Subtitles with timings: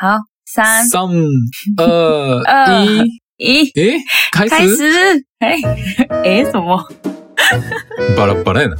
[0.00, 1.02] 好，三三
[1.76, 2.86] 二 二
[3.36, 3.98] 一，一，诶，
[4.32, 5.24] 开开始，始。
[5.40, 5.56] 哎
[6.24, 6.88] 哎，什么？
[8.16, 8.76] バラバラやな。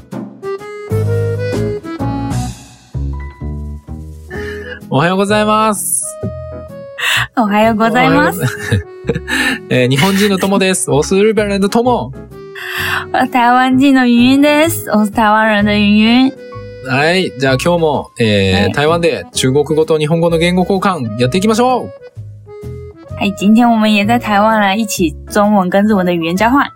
[4.88, 6.02] おはようございます。
[7.36, 8.40] おはようございます。
[9.68, 10.90] えー日本人の友です。
[10.90, 12.10] 我是日本人的友。
[13.12, 14.88] 我台湾人的云云です。
[14.90, 16.32] 我是台湾人的云云。
[16.90, 17.32] はい。
[17.38, 21.90] じゃあ今日も、えーはい台湾で中国語と日本語の言語交換やっていきましょう
[23.20, 26.66] 哎，今天我们也在台湾来一起中文跟日文的语言交换。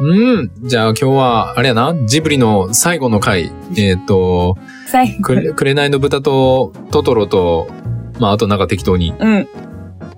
[0.00, 0.50] うん。
[0.68, 4.56] じゃあ今日は、あれやな、ジブリの最後の回、えっ、と、
[4.90, 7.68] 在くれ、紅の豚とトトロと、
[8.18, 9.12] まああとなんか適当に。
[9.20, 9.46] 嗯，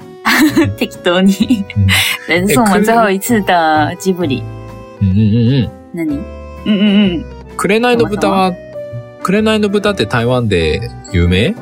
[0.78, 1.64] 適当に。
[2.26, 4.42] 对，这是我们最后一次的吉卜力。
[5.02, 5.70] うんうんうんうん。
[5.92, 6.18] 那你？
[6.64, 7.24] 嗯嗯
[7.58, 8.54] 紅の豚は、
[9.28, 10.80] 紅の豚って台湾で
[11.12, 11.54] 有名？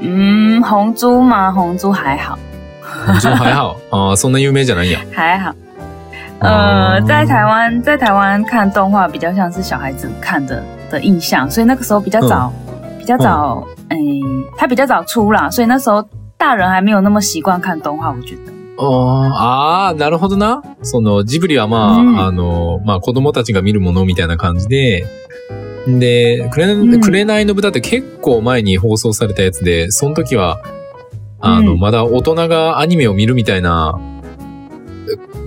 [0.00, 2.36] 嗯嗯，红猪嘛，红猪还好，
[3.20, 3.76] 就还好。
[3.92, 4.98] ああ、そんな有名じゃないんや。
[5.14, 5.54] 还好。
[6.40, 10.60] 呃，哦在台湾，在台湾看动画比较像是小孩子看的
[10.90, 12.52] 的印象，所以那个时候比较早，
[12.98, 13.96] 比较早，诶、
[14.56, 16.04] 它比较早出啦，所以那时候
[16.36, 18.52] 大人还没有那么习惯看动画，我觉得。
[18.78, 20.62] ああ、なるほどな。
[20.82, 25.06] その、ジブリはまあ、うんあの、まあ子供たちが見るものみたいな感じで、
[25.86, 27.00] で、くれ、うん。
[27.00, 30.60] 紅の豚って結構前に放送されたやつで、その時は、
[31.40, 31.78] あの、うん。
[31.78, 33.98] まだ大人がアニメを見るみたいな、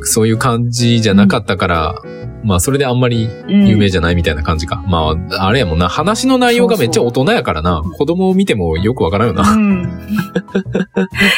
[0.04, 2.02] そういう感じじゃなかったから、
[2.44, 4.84] まあそれであんまり嗯有名じゃないみたいな感じか。
[4.88, 5.90] まあ、あれやもんな。
[5.90, 7.82] 話の内容がめっちゃ大人やからな。
[7.98, 9.44] 子供を見てもよくわからんよな。
[9.44, 9.88] 嗯，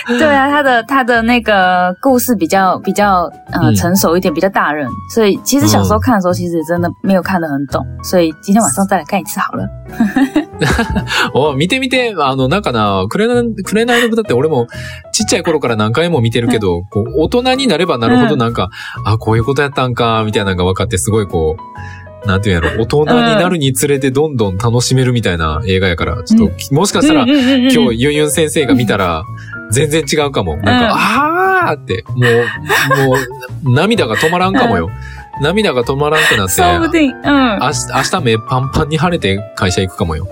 [0.19, 9.67] 对啊，他的他的那个故事比较比较呃嗯成熟一点，比较大人，所以其实小时候看的时候，其实也真的没有看得很懂，所以今天晚上再来看一次好了。
[11.33, 14.67] お見てみて、あの、なんかな、くれな、くれないの豚って俺も
[15.11, 18.69] ちっちゃい頃から何回も見てるけど、こう、大人になればなるほどなんか、
[19.05, 21.57] あ、こういうことやったんか、みたいなのが分かって、すごいこ
[22.25, 29.23] う、なんていうんやろ、大人になるにつれてどんどん楽しめるみたいな映画やから、ちょっと、もしかしたら、今日ユンユン先生が見たら、
[29.71, 30.57] 全然違うかも。
[30.57, 31.69] なんか、うん。
[31.69, 32.27] あーって、も
[33.05, 33.15] う、も
[33.71, 34.89] う、涙が止まらんかもよ。
[35.41, 36.53] 涙が止まらんくなって、
[37.95, 40.27] 明日目パンパンに晴れて会社行くかもよ。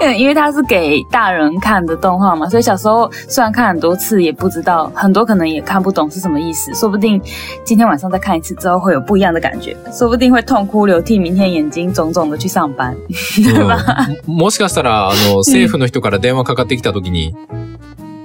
[0.00, 6.72] 嗯， 因为它是给大人看的动画嘛，所以小时候虽然看很多次，也不知道很多可能也看不懂是什么意思。
[6.74, 7.20] 说不定
[7.64, 12.94] 今天晚上再看一次之后会有不一样的感觉， 说不定会痛哭流涕，明天眼睛肿肿的去上班，
[13.36, 13.78] 对吧？
[14.26, 17.34] うんもしかしたら、あの、政府の人から電話かかってきた時に、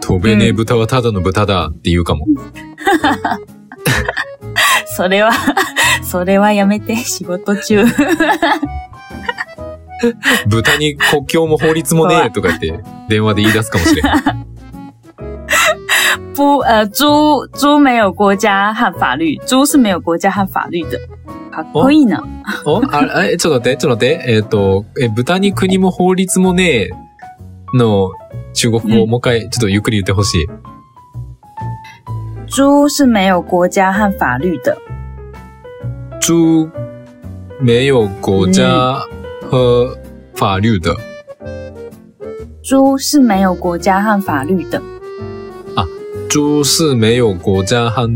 [0.01, 2.25] 飛べねえ豚はただの豚だって言うかも。
[4.95, 5.31] それは
[6.03, 7.83] それはやめて仕事中。
[10.47, 14.05] 豚に国境も法律もねえとか言って、電話で言い出すかもしれん。
[16.35, 20.97] 不，呃，猪猪没有国家和法律，猪是没有国家和法律的。
[21.51, 22.23] かっこいいな。
[22.65, 22.81] お？
[22.89, 24.23] あえ、ちょっと待って、ちょっと待って。
[24.27, 26.89] えっ、と、え、豚に国も法律もねえ
[27.77, 28.11] の
[28.53, 30.47] 中国語をうんもう一回、ちょっとゆっくり言ってほしい。
[32.47, 34.75] 猪是没有国家和法律的。
[36.19, 36.67] 猪
[37.59, 38.99] 没有国家
[39.49, 39.97] 和
[40.35, 40.95] 法律的。
[42.63, 44.81] 猪是没有国家和法律的。
[46.29, 48.09] 猪是没有国家和、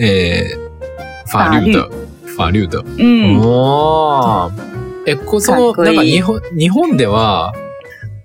[0.00, 1.90] えー、法律的。
[2.36, 2.82] 法律的。
[2.98, 4.52] 嗯，おー
[5.06, 7.52] え、こその、なんか日本、日本では、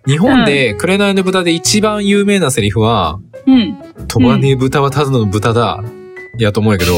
[0.08, 3.76] 日本で、紅の豚で一番有名なセリフは、嗯，
[4.08, 5.84] 飛ばねえ豚はただの豚だ、
[6.40, 6.94] やと思うんやけど、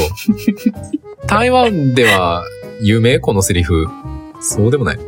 [1.28, 2.44] 台湾では
[2.82, 3.20] 有名？
[3.20, 3.88] このセリフ。
[4.44, 5.00] そうでもない。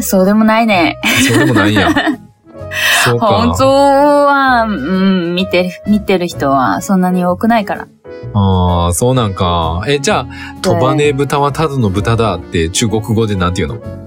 [0.00, 0.98] そうでもないね。
[1.28, 1.90] そうでもないんや。
[3.04, 3.66] そう本当か。
[3.66, 7.88] は、うん、見てる、見てる人はそんなに多くないから。
[8.32, 9.82] ああ、そうなんか。
[9.88, 10.26] え、じゃあ、
[10.62, 14.00] 飛ばねえ豚はただの豚だって中国語でなんて言うの？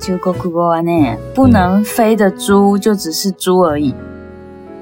[0.00, 3.94] 中国語はね、不能飛的豬就只是豬而已，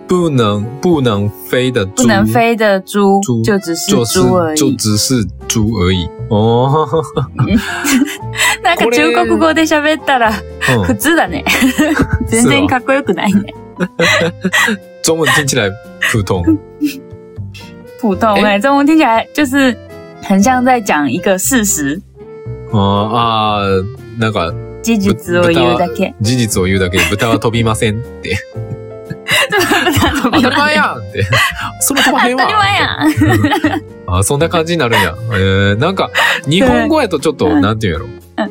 [0.08, 2.03] 不能、不能飛的豬。
[2.03, 4.56] 不能飛的豬豬就只是就是豬而已。
[4.56, 6.08] 就只是猪而已。
[6.29, 6.87] 哦，
[8.62, 11.44] なんか中国語で喋ったら普嗯，通だね。
[12.26, 13.55] 全然かっこよくないね。
[15.03, 15.70] 中文听起来
[16.00, 16.43] 普通。
[18.00, 19.76] 普通哎、中文听起来就是
[20.23, 22.00] 很像在讲一个事实，
[22.73, 23.67] ああ、
[24.19, 24.52] なんか、
[24.82, 26.14] 事実を言うだけ。
[26.20, 28.37] 事実を言うだけで豚は飛びませんって。
[30.23, 31.26] 当たり前やんって。
[31.81, 32.43] その飛ばへんわ。
[32.44, 32.75] 当たり前
[33.70, 33.82] やん。
[34.19, 35.14] あそんな感じになるんや。
[35.32, 36.11] えー、なんか、
[36.49, 38.46] 日本語やとちょっと、うんなんていうんやろ。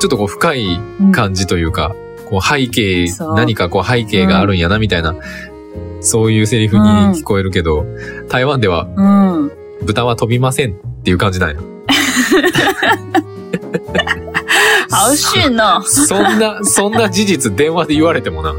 [0.00, 1.94] ちょっとこう深いうん感じというか、
[2.28, 3.06] こう背景、
[3.36, 5.14] 何かこう背景があるんやなみたいな、
[6.00, 6.82] そういうセリフに
[7.14, 7.84] 聞こえるけど、
[8.28, 9.50] 台湾では嗯，
[9.82, 11.56] 豚は飛びませんっていう感じなんや。
[14.90, 15.82] 好逊哦。
[15.82, 18.54] そんな、そんな事実電話で言われてもな、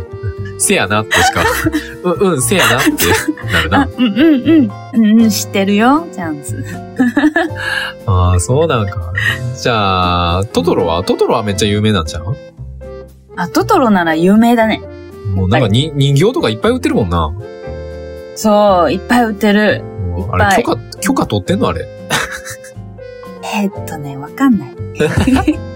[0.59, 1.43] せやなってしか、
[2.03, 2.91] うん、うん、せやなって
[3.51, 3.89] なるな。
[3.97, 6.53] 嗯嗯嗯嗯嗯，知ってるよ这样子。
[8.05, 9.13] ああ、そうなんか。
[9.55, 11.03] じゃあ、トトロは？
[11.03, 12.35] トトロはめっちゃ有名なんちゃう？
[13.37, 14.81] あ、トトロなら有名だね。
[15.33, 17.31] もうなんかに、人形とかいっぱい売ってるもんな。
[18.35, 19.81] そう、いっぱい売ってる。
[20.31, 21.69] あれ、許可、許可取ってんの？
[21.69, 21.87] あれ。
[23.55, 24.69] えーっとね、わかんない。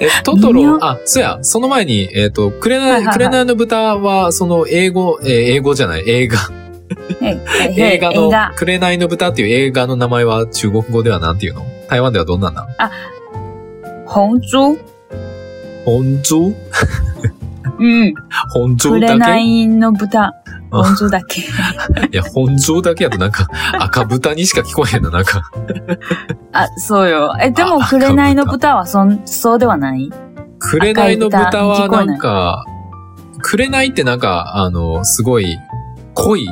[0.00, 6.38] え、トトロ、あ、そうや、その前に、えっ、と、くれない、くれないの豚は、その、英語、えー英語じゃない、映画。
[7.22, 7.38] え
[7.76, 11.64] 映画のくれないの豚っていう映画の名前は中国語ではなんていうの？
[11.88, 12.66] 台湾ではどんなんだ？
[14.08, 14.78] 紅猪。
[15.84, 16.54] 本猪
[17.78, 18.14] うん。
[18.52, 19.18] 本猪だけ？
[19.18, 20.39] 紅の豚。
[20.72, 21.40] あ本猪だけ。
[22.12, 23.46] いや、本猪だけやとなんか、
[23.78, 25.42] 赤豚にしか聞こえへんな、なんか。
[26.52, 27.34] あ、そうよ。
[27.40, 30.10] え、でも、あ紅の豚はそん、そうではない？
[30.58, 32.64] くれないの豚はなんか、
[33.40, 35.56] くれないってなんか、あの、すごい、
[36.14, 36.48] 濃い、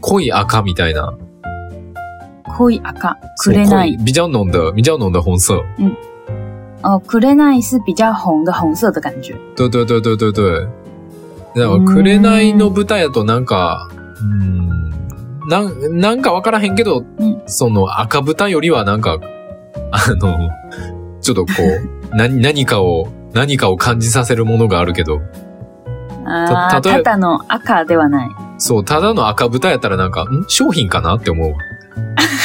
[0.00, 1.12] 濃い赤みたいな。
[2.56, 3.16] 濃い赤。
[3.36, 3.66] 紅。
[3.66, 5.62] 濃比较浓的、比较浓的红色。
[6.82, 9.34] 哦，紅是比较红的红色的感觉。
[9.56, 10.66] 对对对对对对。
[11.58, 13.88] だから、くれないの豚やとなんか、
[14.20, 14.90] うん、
[15.48, 19.18] なん、なんかわからへんけど、うんその赤豚よりはなんか、
[19.90, 20.50] あの、
[21.20, 21.52] ちょっとこ
[22.12, 25.20] う、 何、何かを、何かを感じさせるものがあるけど、
[26.24, 28.28] た例えただの赤ではない。
[28.58, 30.44] そう、ただの赤豚やったらなんか、ん？
[30.48, 31.56] 商品かなって思うわ。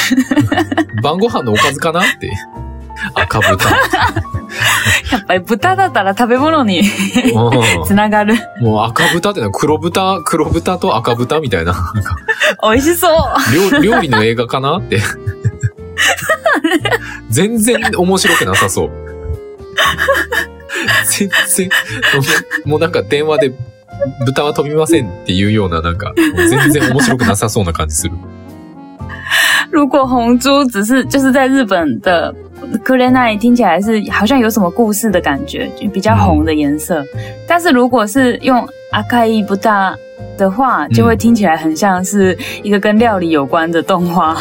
[1.04, 2.31] 晩ご飯のおかずかなって。
[3.13, 3.69] 赤豚。
[5.12, 8.36] やっぱり豚だったら食べ物にうんつながる。
[8.62, 11.94] もう赤豚ってのは黒豚、黒豚と赤豚みたいな。
[12.62, 13.12] 美味しそう。
[13.74, 15.00] 料料理の映画かなって。
[17.30, 18.92] 全然面白くなさそう。
[21.10, 21.69] 全然、
[22.66, 23.54] もうなんか電話で
[24.25, 26.13] 豚は飛びませんっていうようななんか、
[26.50, 28.13] 全然面白くなさそうな感じする。
[29.72, 32.34] 如果红猪只是就是在日本的
[32.83, 37.04] 克雷奈听起来是好像有什么故事的感觉，就比较红的颜色。
[37.48, 39.95] 但是如果是用阿卡伊不大
[40.38, 44.36] 的话，就会听起来很像是一个跟料理有关的动画。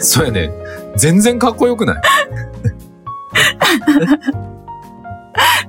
[0.00, 0.50] そうやね。
[0.96, 1.96] 全然かっこよくない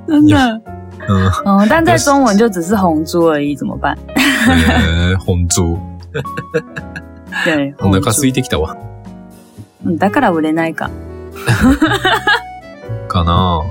[0.05, 0.61] 真的。
[1.07, 1.29] うん。
[1.45, 3.97] 哦，但在中文就只是红猪而已，怎么办？
[4.17, 5.79] えー、本当。
[7.45, 8.75] 对，お腹空いてきたわ。
[9.85, 10.89] 嗯だから売れないか。
[13.07, 13.61] かな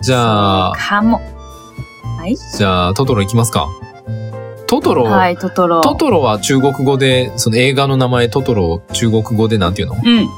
[0.00, 1.20] じゃあ、かも。
[2.56, 3.68] じゃあ、トトロ行きますか。
[4.66, 5.80] トトロ、はい、トトロ。
[5.80, 9.96] トトロは中国語で、その映画の名前トトロ、中国語でなんていうの？
[9.96, 10.28] うん。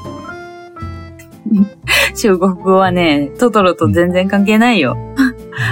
[2.15, 4.97] 中国語はね、トトロと全然関係ないよ。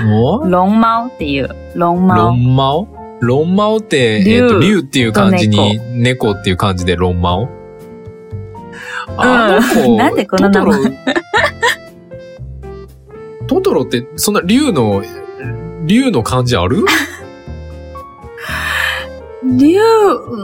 [0.05, 1.49] も龍猫っていう。
[1.75, 2.31] 龍ロ猫。
[2.33, 2.87] ンマオ？
[3.19, 7.47] ロンマオって、えっ、竜と、竜っていう漢字に、猫っていう漢字でロンマオ？
[9.17, 10.73] あの子、 なんでこの名前？
[10.75, 11.01] トトロ、
[13.47, 15.03] トトロって、そんな竜の、
[15.85, 16.85] 竜の漢字ある？
[19.57, 19.79] 竜、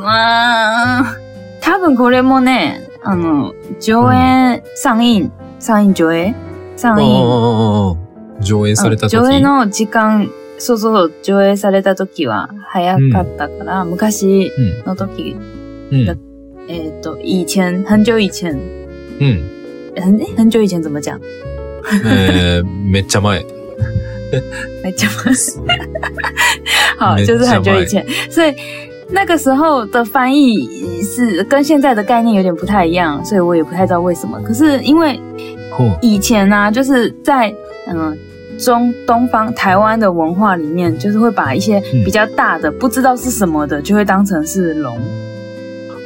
[0.02, 1.16] まあ、
[1.62, 5.94] 多分これもね、あの、上映、上映、上映？
[5.94, 6.36] 上映
[6.78, 7.04] 上うんうん映。
[7.04, 8.08] うんうん
[8.40, 9.18] 上映された時。
[9.18, 14.52] 上映の時間、そうそう、上映された時は早かったから、昔
[14.86, 15.36] の時、
[15.92, 16.27] うん。
[16.69, 18.57] えっ、と、以前、很久以前、
[19.21, 19.43] うん。
[19.97, 21.19] 很诶很久以前怎么讲？
[22.05, 23.45] えー、めっちゃ前。
[24.83, 25.25] 来讲吧。
[26.99, 28.55] 好，没就是很久讲以前，所以
[29.11, 30.69] 那个时候的翻译
[31.03, 34.41] 是跟现在的概念有点不太一样，所以我也不太知道为什么。
[34.43, 35.21] 可是因为
[35.79, 37.53] うん以前呢、就是在
[37.89, 38.17] 嗯。
[38.59, 44.97] 中东方台湾的文化里面，就是会把一些嗯比较大的、不知道是什么的，就会当成是龙。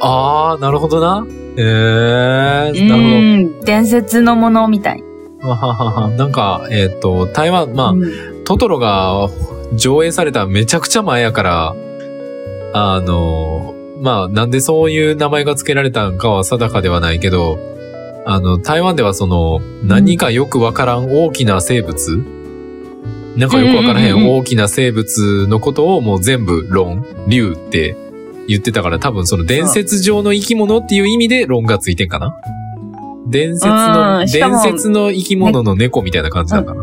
[0.04, 1.24] あー、なるほどな。
[1.56, 3.16] えー、なるほど。
[3.16, 5.02] 嗯，伝説のものみたい。
[5.42, 6.10] わははは。
[6.10, 8.12] なんか、えっ、と、台湾、まあ、うん
[8.44, 9.30] トトロが
[9.76, 11.76] 上映されためちゃくちゃ前やから、
[12.74, 17.60] あの、まあ、なんでそういう名前が付けられたんかは定かではないけど、
[18.26, 22.24] あの、台湾ではその、何かよくわからん大きな生物、
[23.36, 27.96] なんかよくわからへうんうんうんうんん大きな生物のことをもう全部論、竜って
[28.48, 32.34] 言ってたから多分その伝説上の生き物っていう意味で論がついてんかな？
[33.28, 36.82] 伝説の、伝うんしかも説の生き物の猫みたいな感じだから。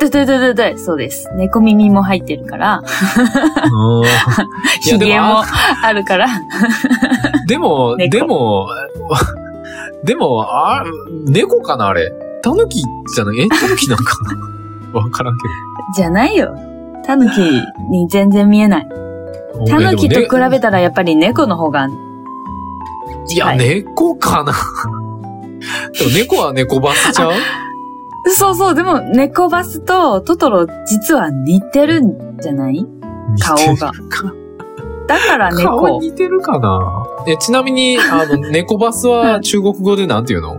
[0.00, 1.28] 对对对对对、そうです。
[1.36, 4.04] 猫耳も入ってるから、あー
[4.88, 5.42] いやでも
[5.84, 6.26] あるから。
[7.46, 8.68] でも、猫でも、
[10.02, 10.82] でも、あ、
[11.26, 12.10] 猫かなあれ？
[12.42, 12.82] タヌキ
[13.14, 13.40] じゃない？
[13.40, 14.14] えタヌキなんか
[14.94, 15.00] な？
[15.00, 15.42] わからんけ
[15.94, 16.56] じゃないよ。
[17.04, 17.40] タヌキ
[17.90, 18.88] に全然見えない。
[19.64, 19.70] ど。
[19.70, 21.88] タヌキと比べたらやっぱり猫の方が、
[23.28, 23.36] い。
[23.36, 23.58] や、はい。
[23.58, 24.52] 猫かな。
[25.98, 27.32] でも猫は猫バスちゃう？
[28.32, 32.86] そうそう、でも猫バスとトトロ実は似てるんじゃない？
[33.40, 33.90] 顔が。
[33.92, 34.34] 似てるか。
[35.06, 36.00] だから顔猫。
[36.00, 37.04] 似てるかな？
[37.26, 40.56] え、ちなみに、あの、 猫バスは中国語でなんて言うの？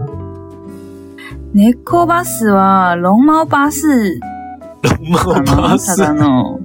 [1.53, 3.86] 猫バスは、ロンマオバス
[5.01, 5.98] マオかなたバス。
[5.98, 6.61] だの。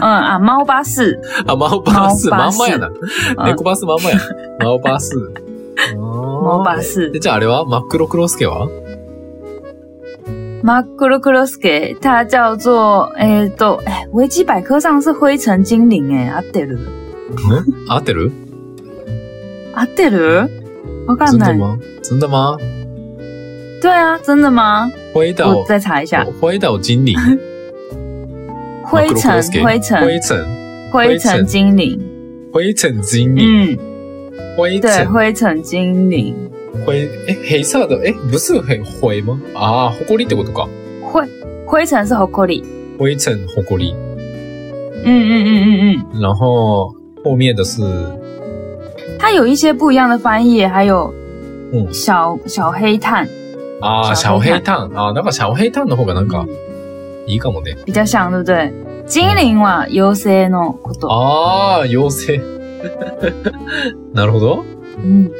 [0.00, 1.20] うん、あ、マオバス。
[1.46, 2.28] あ、マオバス。
[2.30, 2.88] まんまやな。
[2.88, 4.18] うん猫バスまんまや。
[4.60, 5.14] マオバス。
[5.96, 6.00] マ
[6.42, 7.10] マオバス。
[7.18, 7.64] じゃああれは？
[7.64, 8.68] 真っ黒クロスケは？
[10.62, 16.76] マックロクロスケ、它叫做、えっ、と、哎，维基百科上是灰尘精灵哎，合ってる？
[16.76, 18.30] ん合ってる？
[19.74, 20.50] 合ってる？
[21.06, 21.56] わかんない。
[21.56, 22.58] 真的吗真的吗
[23.80, 24.90] 对啊，真的吗？
[25.14, 26.26] 灰岛我，再查一下。
[26.42, 27.16] 灰岛精灵。
[28.90, 30.60] 灰尘灰尘灰尘。
[30.90, 31.96] 灰尘精灵，
[32.52, 33.46] 灰尘精灵。
[33.46, 33.78] 嗯，
[34.56, 35.12] 对，灰尘。
[35.12, 36.34] 灰尘精灵，
[36.84, 39.38] 灰、え、黑色的、え、不是黑灰吗？
[39.54, 40.68] ああ、埃ってことか。
[41.00, 41.28] 灰
[41.64, 42.64] 灰尘是 hokori，
[42.98, 43.94] 灰尘、埃。
[45.04, 46.92] 嗯嗯嗯嗯嗯，然后
[47.24, 47.82] 后面的是，
[49.16, 51.14] 它有一些不一样的翻译，还有
[51.72, 53.28] 嗯小小黑炭，
[53.80, 54.90] ああ、小黑小黑炭。
[54.92, 56.44] ああ、なんか小黑炭の方がなんか
[57.26, 57.76] いいかもね。
[57.86, 58.72] 比较像，对不对？
[59.06, 61.12] 精灵は妖精のこと。
[61.12, 62.42] ああ、妖精。
[64.14, 64.64] なるほど。
[64.98, 65.30] うん。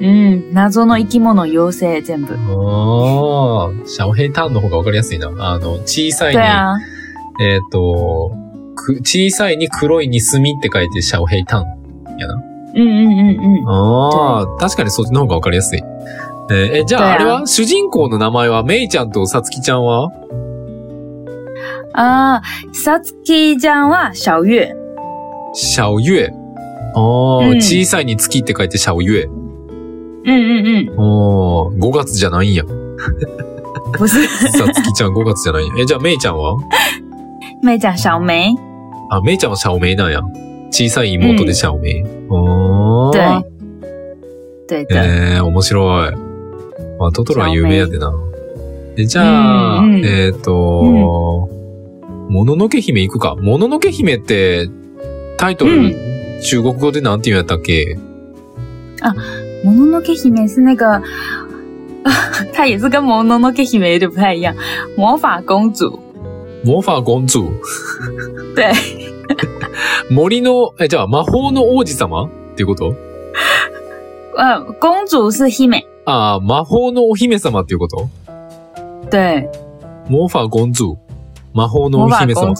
[0.00, 0.54] うん。
[0.54, 2.34] 謎の生き物、妖精、全部。
[2.34, 5.28] ああ、小黑炭の方がわかりやすいな。
[5.38, 6.40] あの、小さいに。
[7.40, 8.32] えっ、と、
[8.74, 11.64] く小さいに黒いに墨って書いて小黑炭。
[12.74, 13.68] うんうんうんうん。
[13.68, 15.82] ああ、確かにそっちの方がわかりやすい。
[16.50, 17.46] えじゃああれは？
[17.46, 18.62] 主人公の名前は？
[18.62, 20.10] メイちゃんとさつきちゃんは？
[21.94, 24.72] ああ、さつきちゃんは小月。
[25.54, 26.30] 小月。
[26.94, 29.24] ああ、うん小さいに月って書いて小月。
[29.24, 31.00] うんうんうん。
[31.00, 32.64] おー、5月じゃないんや。
[33.92, 34.26] 不是。
[34.52, 35.74] さつきちゃん5月じゃないんや。
[35.82, 36.56] え、じゃあメイちゃんは？
[37.62, 38.54] 妹讲小梅。
[39.10, 40.20] あ、メイちゃんは小梅なんや。
[40.70, 42.04] 小さい妹で小梅。
[42.28, 43.12] おー。
[43.12, 43.58] 对。
[44.68, 44.94] 对的。
[44.94, 46.12] えー、面白い。
[46.98, 48.12] まあ、トトロは有名やでな。
[48.96, 51.48] え、じゃあ、うんうんえっ、と、
[52.28, 53.34] もののけ姫行くか。
[53.36, 54.68] もののけ姫って、
[55.38, 55.94] タイトル、うん
[56.40, 57.98] 中国語でなんて言うんやったっけ？
[59.64, 61.02] もののけ姫是那个，
[62.52, 64.54] 它也是跟もののけ姫有点不太一样。
[64.96, 65.98] 魔法公主。
[66.64, 67.50] 魔法公主。
[68.54, 68.72] 对。
[70.14, 72.26] 森の、え、じゃあ魔法の王子様？
[72.26, 72.94] っていうこと？
[74.36, 75.86] 呃，公主是姫。
[76.04, 78.08] ああ、魔法のお姫様っていうこと？
[79.10, 79.48] 对。
[80.08, 80.96] 魔法公主。
[81.58, 82.54] 魔法のお姫様。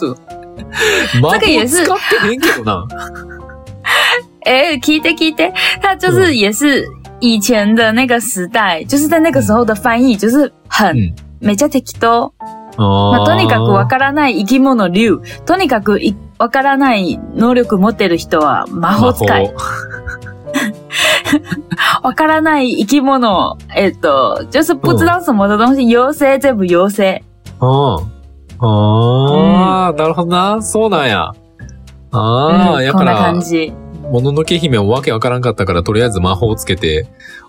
[1.21, 2.85] 魔法 使ってへんけどな。
[4.45, 6.85] 哎，聞いて聞いて，它就是也是
[7.21, 11.15] 以前的那个时代，就是在那个时候的翻译，就是很うん。
[11.41, 12.33] めっちゃ適当。
[12.77, 15.21] あまあ、とにかくわかからない生き物竜。
[15.45, 19.53] とにかくいわからない能力持ってる人は魔法使い。
[22.03, 27.21] わからない生き物、えっと、就是不知道什么的东西、妖精全部妖精。
[28.59, 29.93] ああ。
[29.97, 30.61] なるほどな。
[30.61, 31.31] そうなんや。
[32.11, 33.73] ああ、うんやからこんな感、じ。
[34.11, 37.07] もののけ姫もわけわからんかったから、とりあえず魔法つけて、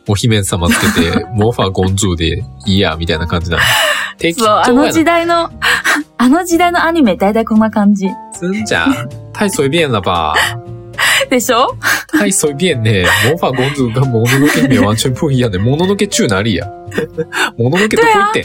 [0.08, 3.62] お姫様つけて、 モーファーゴンジューでいいや、みたいな感じなの。
[4.18, 5.50] 適そう、あの時代の、
[6.18, 8.06] あの時代のアニメ大体こんな感じ。
[8.06, 8.14] な。
[8.32, 8.86] 真假
[9.32, 10.34] 太随便了吧。
[11.30, 11.74] でしょ？
[12.12, 13.04] 太随便ね。
[13.32, 16.66] 魔法公主跟もののけ姫完全不一样で、もののけ中哪里や
[17.56, 18.44] もののけどこ行ってん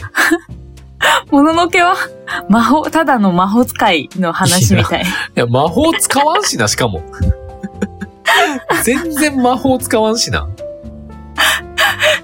[1.30, 1.94] もののけは
[2.48, 5.02] 魔法、ただの魔法使いの話みたい。
[5.02, 7.02] いや、魔法使わんしな、しかも。
[8.84, 10.48] 全然魔法使わんしな。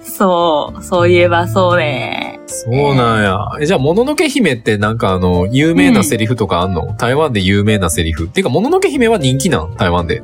[0.05, 2.41] そう、そういえばそうね。
[2.47, 3.39] そうなんや。
[3.61, 8.29] え、じゃあ、もののけ姫ってなんかあの、有名なセリフとかあんの、台湾で有名なセリフ？
[8.29, 9.75] てか、もののけ姫は人気なん？
[9.77, 10.23] 台湾で。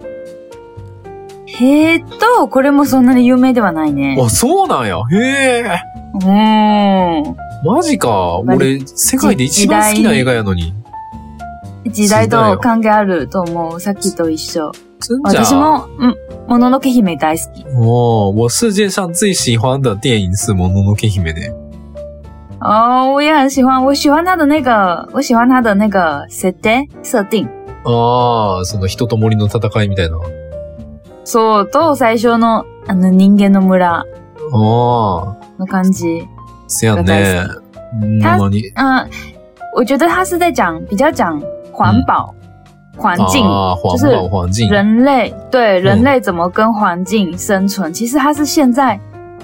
[1.60, 4.16] えーっと、これもそんなに有名ではないね。
[4.22, 4.98] あ、そうなんや。
[5.10, 5.80] へえ。
[6.14, 7.36] うーん。
[7.64, 8.42] マジか。
[8.44, 10.74] まあ俺、世界で一番好きな映画やのに。
[11.86, 13.80] 時代と関係あると思う。
[13.80, 14.72] さっきと一緒。
[15.24, 16.14] 私も、うん、
[16.48, 17.64] もののけ姫大好き。
[17.76, 21.52] 哦，我世界上最喜欢的电影是《もののけ姫》的。
[22.60, 27.48] 哦，我也很喜欢，我喜欢他的那个，我喜欢他的那个设定设定。
[27.84, 30.18] ああ、その人と森の戦いみたいな。
[31.24, 36.26] そう、と最初のあの人間の村ああ、の感じ。
[36.68, 37.48] せやね。
[38.00, 38.36] ほん他。
[38.76, 39.08] 嗯，
[39.74, 42.34] 我觉得他是在讲比较讲环保、
[42.96, 43.42] 环境，
[43.90, 44.70] 就是保環境。
[44.70, 47.92] 人类对人类怎么跟环境生存。
[47.92, 49.00] 其实它是现在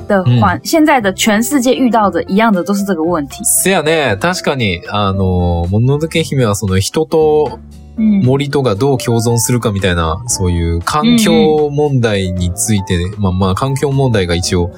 [0.06, 3.42] 的环、现在的全世界遇到的一样的都是这个问题。
[3.44, 4.16] せやね。
[4.16, 7.58] 確かに、あの、もののけ姫はその人と
[7.96, 14.72] 嗯，森とがどう共存するかみたいな、そういう環境問題について、まあまあ環境問題が一応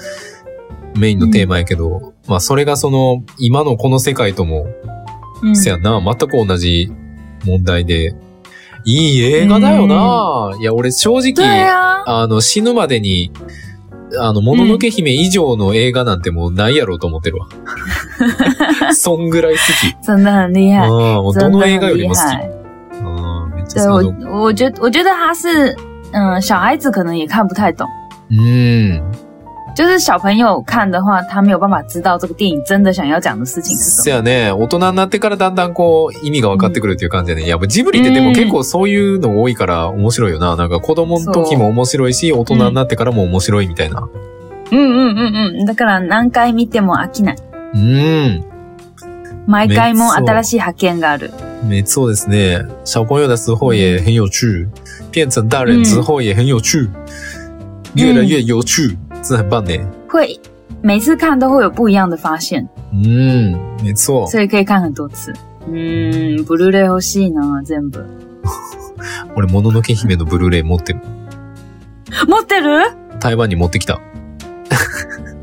[0.96, 4.66] メインのテーマやけど、まあそれがその今のこの世界とも、
[5.42, 6.90] 嗯せやな、全く同じ
[7.44, 8.14] 問題で、
[8.84, 11.44] いい映画だよな、いや、俺正直、
[12.06, 13.32] あの死ぬまでに、
[14.18, 17.48] あの、もののけ姫以上の映画なんてもうないやろうと思ってるわ。
[18.94, 20.06] そんぐらい好き。
[20.06, 22.18] 真的很厉害，ああ、もうどの映画よりも好き。
[22.22, 22.50] 害。
[23.02, 24.24] ああ、めっちゃ对好き。
[24.24, 25.76] 我，我觉得我觉得他是，
[26.12, 27.86] 嗯，小孩子可能也看不太懂。
[28.30, 29.02] うん。
[29.76, 34.22] 就是小朋友看的话，他没有办法知道这个电影真的想要讲的事情是什么。
[34.22, 37.46] ね、大人になってからだんだんこう、意味が分かってくるっていう感じでね。
[37.46, 40.56] いや、ジブリってでも結構そういうの多いから面白いよな。
[40.56, 44.08] なんか子供の時も面白いし、大人になってからも面白いみたいな。
[44.70, 47.36] 嗯嗯嗯嗯，だから何回見ても飽きない。
[47.74, 48.44] うん。
[49.46, 51.30] 毎回も新しい発見がある。
[51.68, 52.64] 没错ですね。
[52.86, 54.68] 小朋友的时候也很有趣，
[55.12, 56.88] 变成大人之后也很有趣，
[57.94, 58.96] 越来越有趣，
[59.28, 59.72] 这很棒呢。
[60.08, 60.40] 会
[60.82, 64.26] 每次看都会有不一样的发现，うん、没错。
[64.26, 65.32] 所以可以看很多次。
[65.68, 68.04] 嗯，ブルーレイ欲しいな、全部。
[69.34, 71.00] 俺、もののけ姫のブルーレイ持ってる。
[72.28, 72.82] 持ってる？
[73.18, 74.00] 台湾に持ってきた。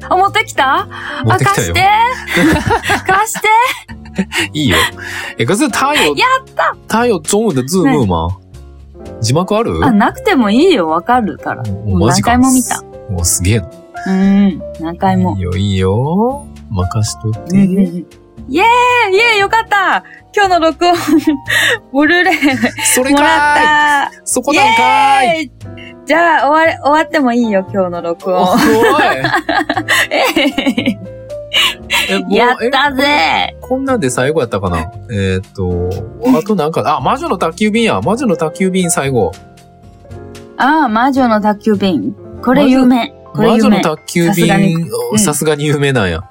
[0.09, 0.87] あ、持ってきた？
[0.87, 1.81] あ、持ってきたよ貸して。
[3.05, 3.47] 貸して。
[4.53, 4.77] いいよ。
[5.37, 8.29] え、可是它有、やった它有中文的字幕吗？
[9.19, 9.83] 字幕ある？
[9.83, 11.63] あ、なくてもいいよ、わかるから。
[11.63, 12.09] もう。
[12.09, 12.81] 何回も見た。
[13.11, 13.69] お、すげえな。
[14.05, 15.43] うん、何回もいい。
[15.43, 16.45] よ、いいよ。
[16.69, 17.55] 任しとって。
[17.55, 18.05] イエー
[18.49, 20.03] イイエーイよかった
[20.35, 20.95] 今日の録音、
[21.93, 22.37] ブルーレイ
[22.93, 23.57] それもらっ
[24.11, 25.51] たそこなんかーい
[26.05, 28.57] じゃあ、終われ、終わってもいいよ、今日の録お音。
[28.57, 28.59] い
[32.09, 34.91] えもうやったぜえこんなんで最後やったかな？
[35.11, 35.89] えーっと、
[36.37, 38.01] あとなんか、あ、魔女の宅急便や。
[38.01, 39.31] 魔女の宅急便最後。
[40.57, 42.13] ああ、魔女の宅急便。
[42.43, 43.13] これ有名。
[43.33, 43.81] これ魔女の。
[43.81, 46.21] 宅急さすがに便、うんさすがに有名なんや。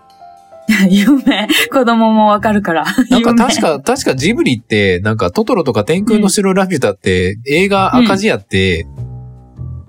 [0.88, 1.48] 有名。
[1.72, 2.84] 子供もわかるから。
[3.10, 8.86] なんか確か、確かジブリって、なんかトトロとか天空の城ラピュタって映画赤字やって、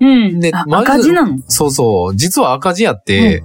[0.00, 0.36] うん。
[0.36, 1.38] あで魔女赤字なの？
[1.46, 3.42] そうそう、実は赤字やって、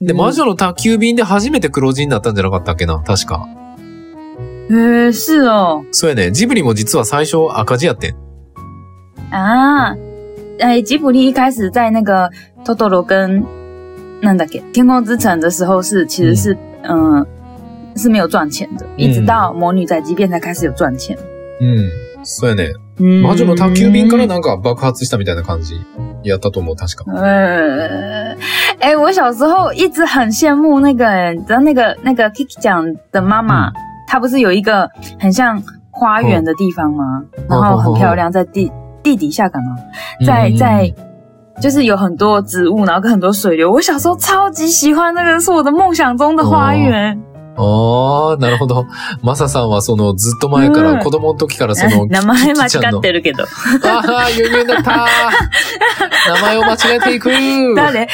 [0.00, 2.98] で、うん魔女の宅急便で初めて黒字になったんじゃなかったっけな？
[2.98, 3.46] 確か。
[4.68, 5.84] へえ、是哦。
[5.92, 6.32] そうやね。
[6.32, 8.16] ジブリも実は最初赤字やってん。
[9.30, 9.96] 啊，
[10.60, 12.28] 哎，吉卜力一开始在那个
[12.64, 13.44] Totoro 跟
[14.20, 14.62] 那だっけ？
[14.72, 17.26] 天空之城的时候是其实是嗯、呃
[17.94, 21.16] 是没有赚钱的，一直到魔女宅急便才开始有赚钱。
[21.60, 21.90] うん。
[22.24, 22.72] そうやね。
[22.98, 25.74] 嗯魔女の宅急便からなんか爆発したみたいな感じ
[26.22, 27.04] やったと思う、確か。
[27.12, 28.34] 呃，
[28.78, 33.72] 哎，我小时候一直很羡慕那个，你知道那个那个 Kiki 讲的妈妈，嗯
[34.06, 37.24] 她不是有一个很像花园的地方吗？
[37.48, 38.70] 然后很漂亮，在地
[39.02, 39.76] 地底下干嘛？
[40.24, 40.94] 在うん在
[41.60, 43.70] 就是有很多植物，然后跟很多水流。
[43.70, 47.18] 我小时候超级喜欢那个，是我的梦想中的花园。
[47.54, 48.86] ああ、なるほど。
[49.22, 50.98] マサさんはそのずっと前から、うん。
[51.00, 53.44] 子供の時からそ の、名前間違ってるけど。
[53.44, 55.06] ああ、輸入だった
[56.34, 57.28] 名前を間違えていく
[57.76, 58.08] 誰？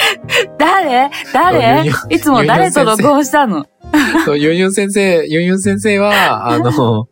[0.59, 1.11] 誰？
[1.33, 1.83] 誰？
[1.85, 3.65] ゆいつも誰と録音したの？
[4.25, 7.09] そうユンユン先生、ユンユン先生は、 あの、そ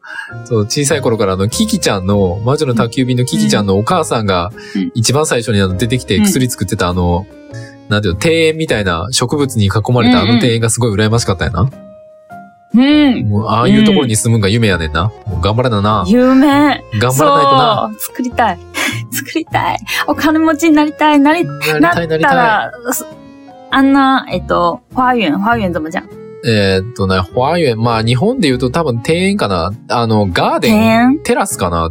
[0.51, 7.27] う、小さい頃からあの、キキちゃんの、魔女の宅急便のキキちゃんのお母さんがうん、一番最初にあの出てきてうん薬作ってたあの、
[7.89, 11.71] なんていうの、庭園みたいな植物に囲まれたあの庭園がすごい羨ましかったやな。
[12.75, 13.29] うん。
[13.29, 15.05] もう、ああいうところに住むんが夢やねんな。
[15.27, 16.05] もう頑張らなな。
[16.07, 16.83] 有名。
[16.99, 17.91] 頑張らないとな。
[17.99, 18.59] 作りたい。
[19.11, 19.79] 作りたい。
[20.07, 21.21] お金持ちになりたい。
[21.21, 23.07] なり、なりたたいなりたら、そ
[23.71, 26.26] あんな、えっと、花園、花園怎么讲い。
[26.49, 29.73] えーっとね、花園、まあ日本で言うと多分庭園かな。
[29.89, 31.23] あの、ガーデ庭ン、園？
[31.25, 31.91] テラスかな。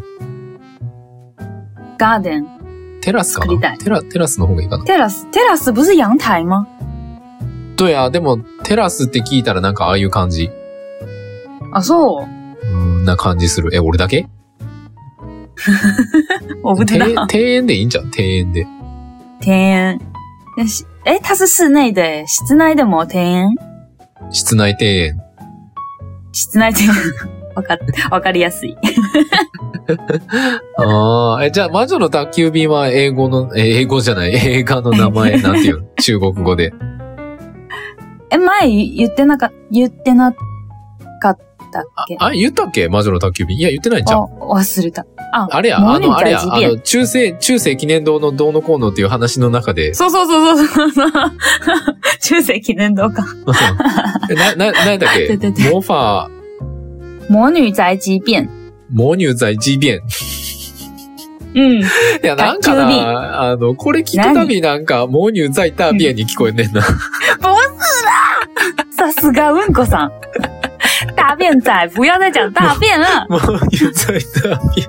[1.97, 2.47] ガーデン。
[3.01, 3.53] テラスかな？
[3.53, 4.85] いテラ、テラスの方がいいかな。
[4.85, 5.29] テラス？
[5.31, 6.65] テラス不是陽台吗？
[7.75, 10.49] 对や、でも、テラスって聞いたらなんかああいう感じ。
[11.73, 12.25] あ、そう？
[12.65, 13.75] うんな感じする。
[13.75, 14.27] え、俺だけ？
[16.63, 17.05] 我不知道。
[17.05, 18.05] 庭庭園でいいんじゃん？
[18.05, 18.65] 庭園で。
[19.41, 19.99] 庭園。
[20.55, 23.74] 那是哎，它是室内的诶，室内でも庭園？
[24.31, 25.17] 室内庭園。
[26.31, 27.01] 室内庭園。
[27.55, 27.77] わかっ、
[28.11, 28.75] わかりやすい。
[30.77, 35.87] ああ、え、じゃあ、魔女の宅急便は英語の、え英語じゃない、映画の名前なんていうの？
[36.01, 36.73] 中国語で。
[38.29, 40.33] え、前言ってなか、言ってな
[41.21, 41.37] かっ
[41.83, 42.17] たっけ？
[42.19, 42.87] あ、言ったっけ？
[42.89, 43.57] 魔女の宅急便。
[43.57, 44.19] いや、言ってないんじゃん。
[44.21, 45.05] あ、忘れた。
[45.33, 49.93] あ、あれや、あの、あれや、あの、中世、中世記念堂のどうのこうのっていう話の中で。
[49.93, 51.11] そうそうそうそうそう。
[52.21, 53.25] 中世記念堂か。
[54.55, 55.37] な、な、なんだっけ？
[55.73, 56.29] 魔法。
[57.29, 58.49] 魔女宅急便。
[58.93, 59.99] 魔女宅急便。
[61.55, 61.81] うん。
[61.81, 61.83] い
[62.21, 66.81] や、なんかな、あの、これ聞くたびなんか、魔女在大便に聞こえんねんな。
[66.81, 66.95] 不是
[68.05, 70.11] 啦さすがうんこさん。
[71.25, 73.25] 大便仔，不要再讲大便了。
[73.27, 73.39] 魔
[73.71, 74.87] 女在大便。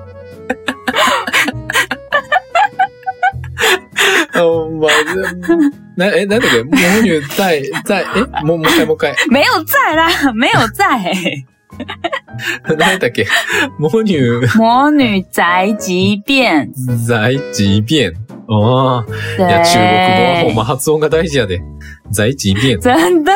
[4.45, 5.17] 哦，妈的！
[5.95, 9.15] 那哎，那那个魔女在在哎，ももう一回もう一回。
[9.31, 10.85] 没有在啦， 没有在。
[12.63, 13.25] 何だっけ
[13.79, 14.45] 魔女。
[14.59, 16.71] 魔女宅急便。
[17.07, 18.13] 宅急便。
[18.45, 19.03] 哦。
[19.39, 21.59] いや、中国語はほんま発音が大事やで。
[22.11, 22.79] 宅急便。
[22.81, 23.31] 真的。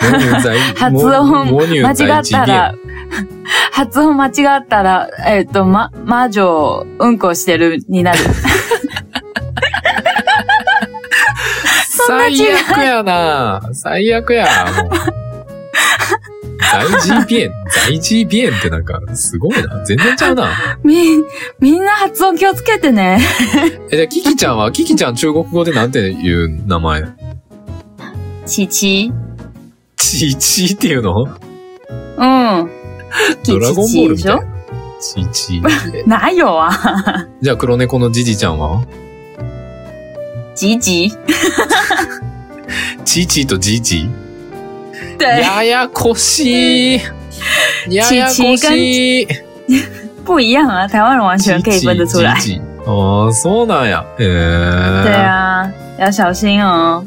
[0.00, 1.56] 魔女在、 発音
[1.86, 2.74] 間違ったら、
[3.72, 4.30] 発音間違
[4.60, 8.18] ったら、えっ、ー、と、ま、魔女、うんこしてるになる。
[12.06, 14.48] 最悪やな最悪や。
[16.72, 19.84] 在 G 便在 G 便ってなんか、すごいな。
[19.84, 20.78] 全然ちゃうな。
[20.84, 21.18] み、
[21.58, 23.20] みんな発音気をつけてね。
[23.90, 27.19] え、じゃあ、キキちゃんは、キキちゃん中国語でなんていう名前？
[28.50, 29.12] チチ。
[29.96, 31.22] チチっていうの？
[31.22, 32.70] うん。
[33.46, 34.42] ドラゴンボールみたいな。
[35.00, 35.62] チチ。
[36.04, 36.72] ないよわ。
[37.40, 38.84] じゃあ、黒猫のジジちゃんは？
[40.56, 41.12] ジジ？
[43.04, 44.10] チチとジジ？
[45.16, 47.00] 对，ややこしい。
[47.88, 49.28] ややこしい。
[50.24, 52.60] 不一样啊，台湾人完全可以分得出来。
[52.84, 54.04] 哦，そうなんや。
[54.18, 55.04] へえ。
[55.04, 57.04] 对啊，要小心哦。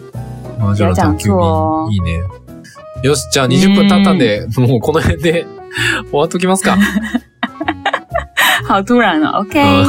[0.64, 1.90] 不要讲错哦。
[1.92, 2.24] いいね。
[3.04, 5.46] よし、じゃあ20分経ったんで、もうこの辺で
[6.10, 6.78] 終わっときますか。
[8.68, 9.86] 好突然啊 OK。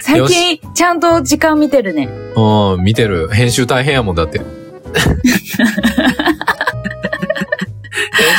[0.00, 2.08] 最近ちゃんと時間見てるね。
[2.36, 3.28] うん、見てる。
[3.28, 4.38] 編集大変やもんだって。
[4.38, 4.46] 編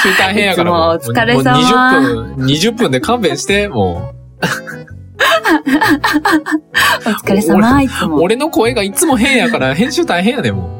[0.04, 0.96] 集大変やからもう。
[0.96, 2.02] お疲れ様。
[2.02, 4.16] もう20分、20分で勘弁して、もう。
[7.06, 8.22] お疲れ様、いつも。
[8.22, 10.72] 俺の声がいつも変やから編集大変やねもう。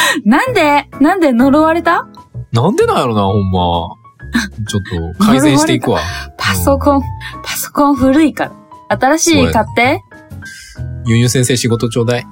[0.24, 2.06] なんでなんで呪われた？
[2.52, 3.94] なんでなんやろな、ほんま。
[4.66, 6.00] ちょっと改善していくわ。
[6.36, 7.02] パソコン、
[7.42, 8.46] パソコン古いか
[8.88, 8.96] ら。
[8.96, 10.00] 新しい買って。
[11.06, 12.26] ゆうゆう先生仕事ちょうだい。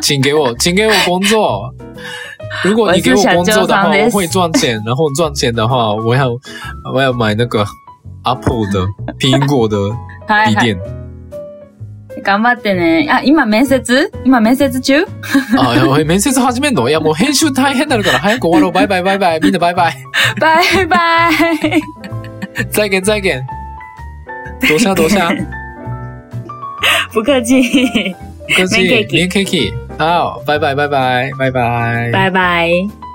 [0.00, 1.74] 请给我，请给我工作。
[2.64, 4.82] 如果你给我工作的话，我会赚钱。
[4.86, 6.30] 然后赚钱的话，我要
[6.94, 7.64] 我要买那个
[8.24, 8.86] Apple 的
[9.18, 9.76] 苹果的
[10.46, 10.78] 笔电。
[12.26, 13.06] 頑張ってね。
[13.08, 14.10] あ、今面接？
[14.24, 15.06] 今面接中？
[15.56, 16.88] あ、面接始めんの？
[16.88, 18.72] いや、もう編集大変なるから早く終わろう。
[18.74, 19.40] バイバイバイバイ。
[19.40, 19.94] みんなバイバイ。
[20.40, 21.82] バイバイ。
[22.72, 23.42] 再現再現。
[24.68, 24.94] どうした？
[24.96, 25.30] どうした？
[27.12, 27.62] 不客气。
[28.48, 29.06] 不客气。
[29.12, 29.72] 免客气。
[29.96, 30.74] 好，バイバイ。
[30.74, 30.84] バ
[31.46, 33.05] イバイ。